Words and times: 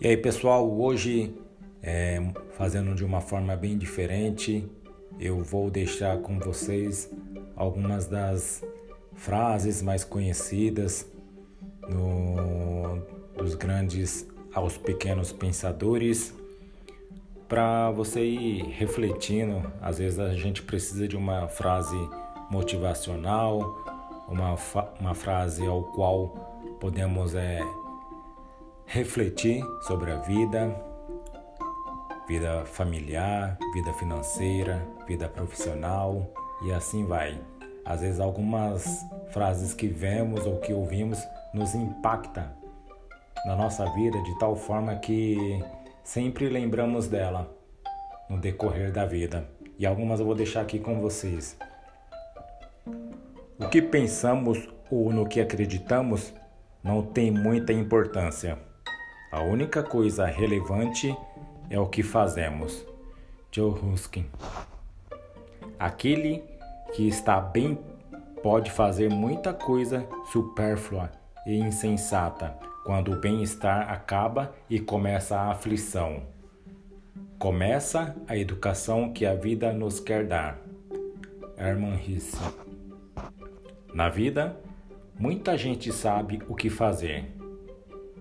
E 0.00 0.06
aí 0.06 0.16
pessoal, 0.16 0.70
hoje 0.80 1.34
é, 1.82 2.22
fazendo 2.52 2.94
de 2.94 3.04
uma 3.04 3.20
forma 3.20 3.56
bem 3.56 3.76
diferente, 3.76 4.64
eu 5.18 5.42
vou 5.42 5.68
deixar 5.72 6.18
com 6.18 6.38
vocês 6.38 7.10
algumas 7.56 8.06
das 8.06 8.62
frases 9.14 9.82
mais 9.82 10.04
conhecidas 10.04 11.04
no, 11.88 13.02
dos 13.36 13.56
grandes 13.56 14.24
aos 14.54 14.78
pequenos 14.78 15.32
pensadores 15.32 16.32
para 17.48 17.90
você 17.90 18.24
ir 18.24 18.66
refletindo. 18.66 19.60
Às 19.82 19.98
vezes 19.98 20.20
a 20.20 20.32
gente 20.32 20.62
precisa 20.62 21.08
de 21.08 21.16
uma 21.16 21.48
frase 21.48 21.98
motivacional, 22.48 23.84
uma, 24.28 24.54
uma 25.00 25.14
frase 25.16 25.66
ao 25.66 25.82
qual 25.82 26.76
podemos 26.78 27.34
é, 27.34 27.60
refletir 28.90 29.62
sobre 29.82 30.10
a 30.10 30.16
vida, 30.16 30.74
vida 32.26 32.64
familiar, 32.64 33.58
vida 33.74 33.92
financeira, 33.92 34.82
vida 35.06 35.28
profissional 35.28 36.26
e 36.64 36.72
assim 36.72 37.04
vai. 37.04 37.38
Às 37.84 38.00
vezes 38.00 38.18
algumas 38.18 39.04
frases 39.30 39.74
que 39.74 39.86
vemos 39.86 40.46
ou 40.46 40.58
que 40.58 40.72
ouvimos 40.72 41.18
nos 41.52 41.74
impacta 41.74 42.50
na 43.44 43.54
nossa 43.54 43.84
vida 43.92 44.18
de 44.22 44.38
tal 44.38 44.56
forma 44.56 44.96
que 44.96 45.62
sempre 46.02 46.48
lembramos 46.48 47.08
dela 47.08 47.54
no 48.26 48.38
decorrer 48.38 48.90
da 48.90 49.04
vida. 49.04 49.46
E 49.78 49.84
algumas 49.84 50.18
eu 50.18 50.24
vou 50.24 50.34
deixar 50.34 50.62
aqui 50.62 50.78
com 50.78 50.98
vocês. 50.98 51.58
O 53.58 53.68
que 53.68 53.82
pensamos 53.82 54.66
ou 54.90 55.12
no 55.12 55.28
que 55.28 55.42
acreditamos 55.42 56.32
não 56.82 57.02
tem 57.02 57.30
muita 57.30 57.70
importância. 57.70 58.66
A 59.30 59.42
única 59.42 59.82
coisa 59.82 60.24
relevante 60.24 61.14
é 61.68 61.78
o 61.78 61.86
que 61.86 62.02
fazemos. 62.02 62.82
Joe 63.52 63.70
Ruskin. 63.70 64.24
Aquele 65.78 66.42
que 66.94 67.06
está 67.06 67.38
bem 67.38 67.78
pode 68.42 68.70
fazer 68.70 69.10
muita 69.10 69.52
coisa 69.52 70.06
supérflua 70.32 71.12
e 71.46 71.58
insensata 71.58 72.56
quando 72.86 73.12
o 73.12 73.20
bem-estar 73.20 73.92
acaba 73.92 74.54
e 74.68 74.80
começa 74.80 75.36
a 75.36 75.50
aflição. 75.50 76.22
Começa 77.38 78.16
a 78.26 78.34
educação 78.34 79.12
que 79.12 79.26
a 79.26 79.34
vida 79.34 79.74
nos 79.74 80.00
quer 80.00 80.26
dar. 80.26 80.58
Herman 81.58 82.00
Hesse. 82.00 82.38
Na 83.92 84.08
vida, 84.08 84.58
muita 85.18 85.58
gente 85.58 85.92
sabe 85.92 86.40
o 86.48 86.54
que 86.54 86.70
fazer 86.70 87.37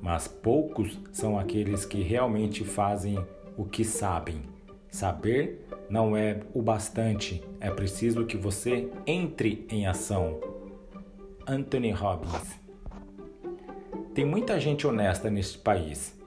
mas 0.00 0.28
poucos 0.28 0.98
são 1.12 1.38
aqueles 1.38 1.84
que 1.84 2.02
realmente 2.02 2.64
fazem 2.64 3.18
o 3.56 3.64
que 3.64 3.84
sabem. 3.84 4.42
Saber 4.90 5.66
não 5.90 6.16
é 6.16 6.40
o 6.54 6.62
bastante, 6.62 7.42
é 7.60 7.70
preciso 7.70 8.24
que 8.24 8.36
você 8.36 8.90
entre 9.06 9.66
em 9.70 9.86
ação. 9.86 10.40
Anthony 11.46 11.90
Robbins 11.92 12.58
Tem 14.14 14.24
muita 14.24 14.58
gente 14.58 14.86
honesta 14.86 15.30
neste 15.30 15.58
país, 15.58 16.18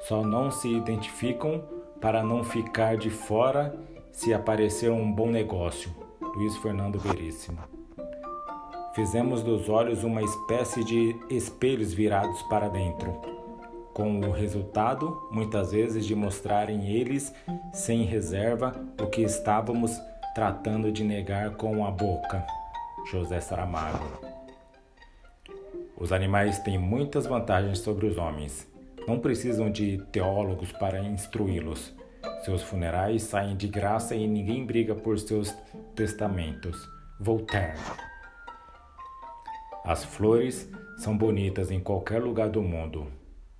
só 0.00 0.22
não 0.24 0.50
se 0.50 0.68
identificam 0.68 1.64
para 2.00 2.22
não 2.22 2.44
ficar 2.44 2.96
de 2.96 3.10
fora 3.10 3.74
se 4.12 4.34
aparecer 4.34 4.90
um 4.90 5.10
bom 5.10 5.30
negócio. 5.30 5.90
Luiz 6.34 6.56
Fernando 6.58 6.98
Veríssimo 6.98 7.75
Fizemos 8.96 9.42
dos 9.42 9.68
olhos 9.68 10.02
uma 10.04 10.22
espécie 10.22 10.82
de 10.82 11.14
espelhos 11.28 11.92
virados 11.92 12.42
para 12.44 12.66
dentro, 12.66 13.12
com 13.92 14.20
o 14.20 14.30
resultado, 14.30 15.28
muitas 15.30 15.72
vezes, 15.72 16.06
de 16.06 16.14
mostrarem 16.14 16.88
eles, 16.88 17.30
sem 17.74 18.04
reserva, 18.04 18.74
o 18.98 19.06
que 19.06 19.20
estávamos 19.20 19.94
tratando 20.34 20.90
de 20.90 21.04
negar 21.04 21.56
com 21.56 21.86
a 21.86 21.90
boca. 21.90 22.42
José 23.10 23.38
Saramago. 23.38 24.18
Os 25.94 26.10
animais 26.10 26.58
têm 26.60 26.78
muitas 26.78 27.26
vantagens 27.26 27.80
sobre 27.80 28.06
os 28.06 28.16
homens. 28.16 28.66
Não 29.06 29.18
precisam 29.18 29.70
de 29.70 29.98
teólogos 30.10 30.72
para 30.72 31.00
instruí-los. 31.00 31.94
Seus 32.46 32.62
funerais 32.62 33.24
saem 33.24 33.58
de 33.58 33.68
graça 33.68 34.14
e 34.14 34.26
ninguém 34.26 34.64
briga 34.64 34.94
por 34.94 35.18
seus 35.18 35.54
testamentos. 35.94 36.88
Voltaire. 37.20 38.15
As 39.86 40.04
flores 40.04 40.68
são 40.96 41.16
bonitas 41.16 41.70
em 41.70 41.78
qualquer 41.78 42.20
lugar 42.20 42.48
do 42.48 42.60
mundo. 42.60 43.06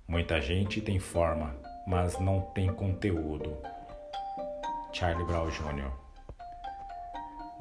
Muita 0.05 0.41
gente 0.41 0.81
tem 0.81 0.99
forma, 0.99 1.55
mas 1.87 2.19
não 2.19 2.41
tem 2.53 2.67
conteúdo. 2.67 3.55
Charlie 4.91 5.25
Brown 5.25 5.47
Jr. 5.47 5.89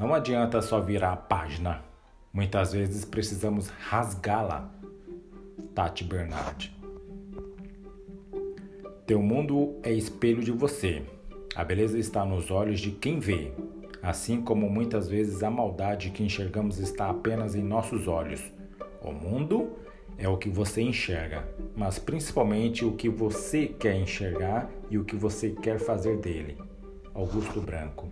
Não 0.01 0.13
adianta 0.13 0.61
só 0.61 0.81
virar 0.81 1.13
a 1.13 1.17
página. 1.17 1.85
Muitas 2.33 2.73
vezes 2.73 3.05
precisamos 3.05 3.69
rasgá-la. 3.69 4.69
Tati 5.73 6.03
Bernard. 6.03 6.75
Teu 9.07 9.23
mundo 9.23 9.79
é 9.85 9.93
espelho 9.93 10.43
de 10.43 10.51
você. 10.51 11.05
A 11.55 11.63
beleza 11.63 12.01
está 12.01 12.25
nos 12.25 12.51
olhos 12.51 12.81
de 12.81 12.91
quem 12.91 13.21
vê, 13.21 13.53
assim 14.03 14.43
como 14.43 14.69
muitas 14.69 15.09
vezes 15.09 15.45
a 15.45 15.51
maldade 15.53 16.11
que 16.11 16.25
enxergamos 16.25 16.81
está 16.81 17.09
apenas 17.09 17.55
em 17.55 17.63
nossos 17.63 18.09
olhos. 18.09 18.56
O 19.07 19.13
mundo 19.13 19.71
é 20.19 20.29
o 20.29 20.37
que 20.37 20.49
você 20.49 20.83
enxerga, 20.83 21.49
mas 21.77 21.97
principalmente 21.97 22.85
o 22.85 22.91
que 22.91 23.09
você 23.09 23.69
quer 23.69 23.95
enxergar 23.95 24.69
e 24.91 24.99
o 24.99 25.05
que 25.05 25.15
você 25.15 25.51
quer 25.51 25.79
fazer 25.79 26.17
dele. 26.17 26.59
Augusto 27.15 27.61
Branco. 27.61 28.09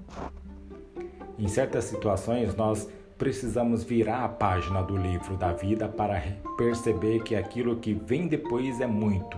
Em 1.37 1.49
certas 1.49 1.85
situações, 1.87 2.55
nós 2.55 2.89
precisamos 3.19 3.83
virar 3.83 4.25
a 4.25 4.29
página 4.29 4.83
do 4.83 4.97
livro 4.97 5.37
da 5.37 5.53
vida 5.53 5.89
para 5.89 6.23
perceber 6.57 7.25
que 7.25 7.35
aquilo 7.35 7.77
que 7.77 7.93
vem 7.93 8.29
depois 8.29 8.81
é 8.81 8.87
muito, 8.87 9.37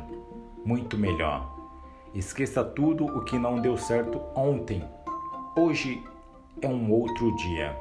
muito 0.62 0.98
melhor. 0.98 1.56
Esqueça 2.14 2.62
tudo 2.62 3.06
o 3.06 3.24
que 3.24 3.38
não 3.38 3.60
deu 3.62 3.78
certo 3.78 4.20
ontem. 4.34 4.84
Hoje 5.56 6.02
é 6.60 6.68
um 6.68 6.92
outro 6.92 7.34
dia. 7.36 7.74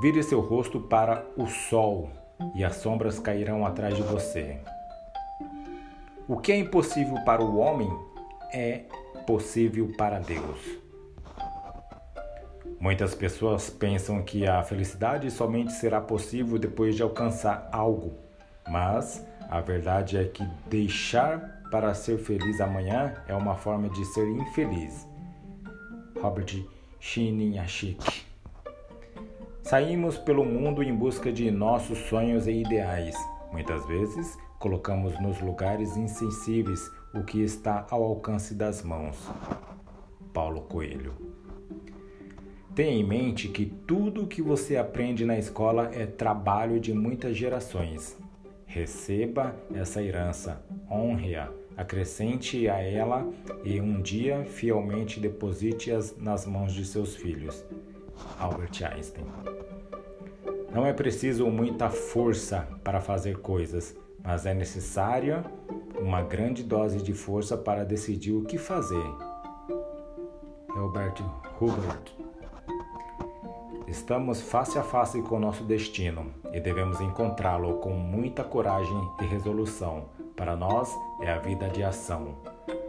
Vire 0.00 0.22
seu 0.22 0.40
rosto 0.40 0.80
para 0.80 1.24
o 1.36 1.46
sol 1.46 2.10
e 2.54 2.64
as 2.64 2.76
sombras 2.76 3.18
cairão 3.18 3.64
atrás 3.64 3.96
de 3.96 4.02
você. 4.02 4.58
O 6.26 6.38
que 6.38 6.52
é 6.52 6.56
impossível 6.56 7.22
para 7.24 7.42
o 7.42 7.58
homem 7.58 7.90
é 8.52 8.84
possível 9.26 9.92
para 9.96 10.18
Deus. 10.18 10.58
Muitas 12.80 13.14
pessoas 13.14 13.70
pensam 13.70 14.22
que 14.22 14.46
a 14.46 14.62
felicidade 14.62 15.30
somente 15.30 15.72
será 15.72 16.00
possível 16.00 16.58
depois 16.58 16.96
de 16.96 17.02
alcançar 17.02 17.68
algo, 17.72 18.18
mas 18.68 19.24
a 19.48 19.60
verdade 19.60 20.18
é 20.18 20.24
que 20.24 20.44
deixar 20.68 21.62
para 21.70 21.94
ser 21.94 22.18
feliz 22.18 22.60
amanhã 22.60 23.14
é 23.26 23.34
uma 23.34 23.54
forma 23.54 23.88
de 23.88 24.04
ser 24.06 24.26
infeliz. 24.28 25.08
Robert 26.20 26.64
Chiniachik 27.00 28.23
Saímos 29.64 30.18
pelo 30.18 30.44
mundo 30.44 30.82
em 30.82 30.94
busca 30.94 31.32
de 31.32 31.50
nossos 31.50 31.96
sonhos 31.96 32.46
e 32.46 32.52
ideais. 32.52 33.16
Muitas 33.50 33.86
vezes 33.86 34.36
colocamos 34.58 35.18
nos 35.18 35.40
lugares 35.40 35.96
insensíveis 35.96 36.86
o 37.14 37.24
que 37.24 37.40
está 37.40 37.86
ao 37.90 38.04
alcance 38.04 38.54
das 38.54 38.82
mãos. 38.82 39.16
Paulo 40.34 40.60
Coelho. 40.60 41.14
Tenha 42.74 42.92
em 42.92 43.02
mente 43.02 43.48
que 43.48 43.64
tudo 43.64 44.24
o 44.24 44.26
que 44.26 44.42
você 44.42 44.76
aprende 44.76 45.24
na 45.24 45.38
escola 45.38 45.90
é 45.94 46.04
trabalho 46.04 46.78
de 46.78 46.92
muitas 46.92 47.34
gerações. 47.34 48.18
Receba 48.66 49.56
essa 49.74 50.02
herança, 50.02 50.62
honre-a, 50.90 51.48
acrescente 51.74 52.68
a 52.68 52.82
ela 52.82 53.26
e 53.64 53.80
um 53.80 54.02
dia 54.02 54.44
fielmente 54.44 55.18
deposite-as 55.18 56.18
nas 56.18 56.44
mãos 56.44 56.74
de 56.74 56.84
seus 56.84 57.16
filhos. 57.16 57.64
Albert 58.38 58.82
Einstein. 58.82 59.26
Não 60.72 60.84
é 60.84 60.92
preciso 60.92 61.46
muita 61.46 61.88
força 61.88 62.68
para 62.82 63.00
fazer 63.00 63.38
coisas, 63.38 63.94
mas 64.22 64.44
é 64.44 64.52
necessária 64.52 65.44
uma 66.00 66.22
grande 66.22 66.62
dose 66.62 67.00
de 67.00 67.12
força 67.12 67.56
para 67.56 67.84
decidir 67.84 68.32
o 68.32 68.44
que 68.44 68.58
fazer. 68.58 69.06
Albert 70.76 71.22
Hubert. 71.60 72.12
Estamos 73.86 74.40
face 74.40 74.76
a 74.76 74.82
face 74.82 75.22
com 75.22 75.38
nosso 75.38 75.62
destino 75.62 76.26
e 76.52 76.58
devemos 76.58 77.00
encontrá-lo 77.00 77.74
com 77.74 77.90
muita 77.90 78.42
coragem 78.42 79.08
e 79.20 79.24
resolução. 79.24 80.06
Para 80.34 80.56
nós 80.56 80.92
é 81.20 81.30
a 81.30 81.38
vida 81.38 81.68
de 81.68 81.84
ação, 81.84 82.34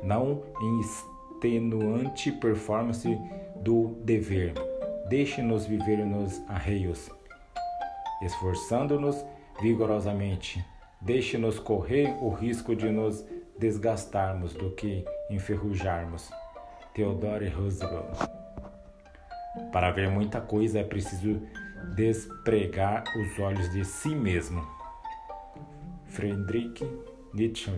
não 0.01 0.41
em 0.59 0.79
extenuante 0.79 2.31
performance 2.31 3.15
do 3.57 3.89
dever, 4.03 4.53
Deixe-nos 5.07 5.67
viver 5.67 6.03
nos 6.03 6.41
arreios, 6.49 7.11
esforçando-nos 8.23 9.23
vigorosamente. 9.61 10.65
Deixe-nos 10.99 11.59
correr 11.59 12.17
o 12.21 12.29
risco 12.29 12.75
de 12.75 12.89
nos 12.89 13.23
desgastarmos 13.59 14.53
do 14.53 14.71
que 14.71 15.05
enferrujarmos. 15.29 16.31
Theodore 16.95 17.49
Roosevelt. 17.49 18.17
Para 19.71 19.91
ver 19.91 20.09
muita 20.09 20.41
coisa 20.41 20.79
é 20.79 20.83
preciso 20.83 21.39
despregar 21.95 23.03
os 23.15 23.39
olhos 23.39 23.71
de 23.71 23.85
si 23.85 24.15
mesmo. 24.15 24.65
Friedrich 26.05 26.83
Nietzsche. 27.31 27.71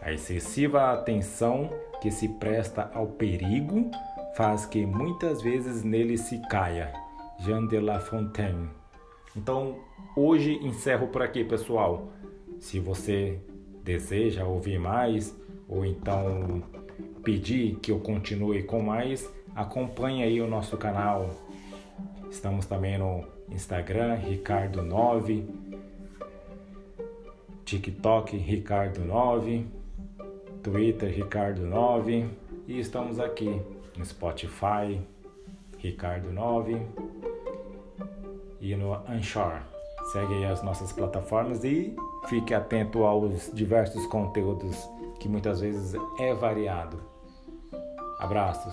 A 0.00 0.12
excessiva 0.12 0.92
atenção 0.92 1.70
que 2.00 2.10
se 2.10 2.28
presta 2.28 2.90
ao 2.94 3.08
perigo 3.08 3.90
faz 4.38 4.64
que 4.64 4.86
muitas 4.86 5.42
vezes 5.42 5.82
nele 5.82 6.16
se 6.16 6.40
caia. 6.48 6.92
Jean 7.40 7.66
de 7.66 7.80
La 7.80 7.98
Fontaine. 7.98 8.68
Então, 9.36 9.80
hoje 10.14 10.60
encerro 10.62 11.08
por 11.08 11.22
aqui, 11.22 11.42
pessoal. 11.42 12.06
Se 12.60 12.78
você 12.78 13.40
deseja 13.82 14.44
ouvir 14.44 14.78
mais 14.78 15.36
ou 15.68 15.84
então 15.84 16.62
pedir 17.24 17.80
que 17.82 17.90
eu 17.90 17.98
continue 17.98 18.62
com 18.62 18.80
mais, 18.80 19.28
acompanhe 19.56 20.22
aí 20.22 20.40
o 20.40 20.46
nosso 20.46 20.76
canal. 20.76 21.30
Estamos 22.30 22.64
também 22.64 22.96
no 22.96 23.24
Instagram, 23.50 24.20
Ricardo9, 24.20 25.48
TikTok, 27.64 28.38
Ricardo9, 28.38 29.64
Twitter, 30.62 31.12
Ricardo9 31.12 32.28
e 32.68 32.78
estamos 32.78 33.18
aqui 33.18 33.60
no 33.98 34.04
Spotify, 34.04 35.00
Ricardo9 35.82 36.86
e 38.60 38.74
no 38.76 38.94
Anchor. 38.94 39.60
Segue 40.12 40.34
aí 40.34 40.44
as 40.46 40.62
nossas 40.62 40.92
plataformas 40.92 41.62
e 41.64 41.94
fique 42.28 42.54
atento 42.54 43.04
aos 43.04 43.50
diversos 43.52 44.06
conteúdos 44.06 44.88
que 45.20 45.28
muitas 45.28 45.60
vezes 45.60 45.94
é 46.18 46.32
variado. 46.32 46.98
Abraços. 48.18 48.72